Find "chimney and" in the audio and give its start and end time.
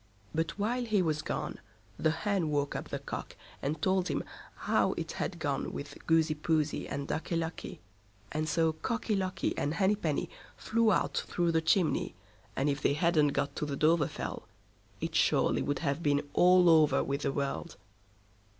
11.61-12.67